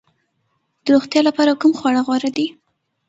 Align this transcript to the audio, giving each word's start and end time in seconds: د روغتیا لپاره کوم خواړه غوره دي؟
د 0.83 0.85
روغتیا 0.95 1.21
لپاره 1.29 1.51
کوم 1.61 1.71
خواړه 1.79 2.01
غوره 2.07 2.29
دي؟ 2.37 2.47